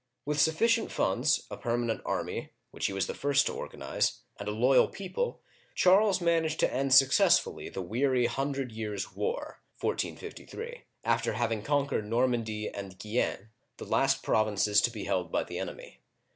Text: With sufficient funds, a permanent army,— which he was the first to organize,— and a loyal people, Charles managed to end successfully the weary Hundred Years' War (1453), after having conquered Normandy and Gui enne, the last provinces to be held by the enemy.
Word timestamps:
With 0.25 0.41
sufficient 0.41 0.91
funds, 0.91 1.45
a 1.51 1.57
permanent 1.57 2.01
army,— 2.07 2.53
which 2.71 2.87
he 2.87 2.91
was 2.93 3.05
the 3.05 3.13
first 3.13 3.45
to 3.45 3.53
organize,— 3.53 4.21
and 4.39 4.49
a 4.49 4.51
loyal 4.51 4.87
people, 4.87 5.43
Charles 5.75 6.19
managed 6.19 6.59
to 6.61 6.73
end 6.73 6.95
successfully 6.95 7.69
the 7.69 7.83
weary 7.83 8.25
Hundred 8.25 8.71
Years' 8.71 9.15
War 9.15 9.61
(1453), 9.79 10.85
after 11.03 11.33
having 11.33 11.61
conquered 11.61 12.07
Normandy 12.09 12.67
and 12.67 12.97
Gui 12.97 13.17
enne, 13.17 13.49
the 13.77 13.85
last 13.85 14.23
provinces 14.23 14.81
to 14.81 14.89
be 14.89 15.03
held 15.03 15.31
by 15.31 15.43
the 15.43 15.59
enemy. 15.59 15.99